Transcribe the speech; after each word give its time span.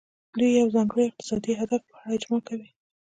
دوی 0.37 0.49
د 0.53 0.57
یو 0.59 0.69
ځانګړي 0.75 1.03
اقتصادي 1.07 1.53
هدف 1.61 1.81
په 1.89 1.95
اړه 1.99 2.11
اجماع 2.17 2.41
کوي 2.47 2.69